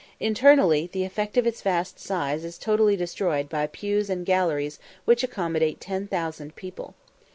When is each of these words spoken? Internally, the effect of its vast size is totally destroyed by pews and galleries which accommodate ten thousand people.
Internally, 0.19 0.89
the 0.91 1.03
effect 1.03 1.37
of 1.37 1.45
its 1.45 1.61
vast 1.61 1.99
size 1.99 2.43
is 2.43 2.57
totally 2.57 2.95
destroyed 2.95 3.47
by 3.47 3.67
pews 3.67 4.09
and 4.09 4.25
galleries 4.25 4.79
which 5.05 5.23
accommodate 5.23 5.79
ten 5.79 6.07
thousand 6.07 6.55
people. 6.55 6.95